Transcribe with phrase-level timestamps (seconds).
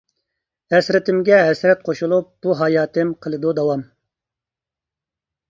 [0.73, 3.87] ھەسرىتىمگە ھەسرەت قوشۇلۇپ، بۇ ھاياتىم قىلىدۇ داۋام.